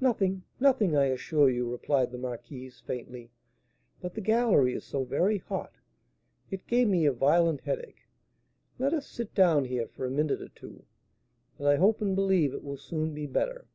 "Nothing, 0.00 0.44
nothing, 0.60 0.94
I 0.96 1.06
assure 1.06 1.50
you," 1.50 1.68
replied 1.68 2.12
the 2.12 2.16
marquise, 2.16 2.78
faintly; 2.78 3.32
"but 4.00 4.14
the 4.14 4.20
gallery 4.20 4.72
is 4.72 4.84
so 4.84 5.02
very 5.02 5.38
hot, 5.38 5.72
it 6.48 6.68
gave 6.68 6.86
me 6.86 7.06
a 7.06 7.12
violent 7.12 7.62
headache. 7.62 8.06
Let 8.78 8.94
us 8.94 9.08
sit 9.08 9.34
down 9.34 9.64
here 9.64 9.88
for 9.88 10.06
a 10.06 10.12
minute 10.12 10.40
or 10.40 10.50
two. 10.50 10.84
I 11.58 11.74
hope 11.74 12.00
and 12.00 12.14
believe 12.14 12.54
it 12.54 12.62
will 12.62 12.76
soon 12.76 13.14
be 13.14 13.26
better." 13.26 13.66